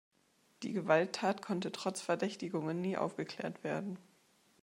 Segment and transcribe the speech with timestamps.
[0.63, 3.99] Die Gewalttat konnte trotz Verdächtigungen nie aufgeklärt werden.